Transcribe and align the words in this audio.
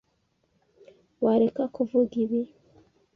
Wareka 1.23 1.63
kuvuga 1.75 2.13
ibi? 2.23 2.39